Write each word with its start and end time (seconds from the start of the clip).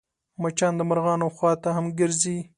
مچان 0.41 0.73
د 0.77 0.81
مرغانو 0.89 1.27
خوا 1.35 1.51
ته 1.63 1.69
هم 1.75 1.85
ګرځي 1.99 2.37